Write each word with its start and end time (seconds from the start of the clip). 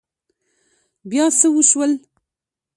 بيا 1.09 1.25
څه 1.39 1.47
وشول؟ 1.55 1.91